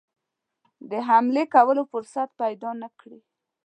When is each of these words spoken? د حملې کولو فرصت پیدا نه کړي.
د 0.89 0.91
حملې 1.09 1.43
کولو 1.53 1.81
فرصت 1.91 2.29
پیدا 2.41 2.71
نه 2.81 2.89
کړي. 2.99 3.19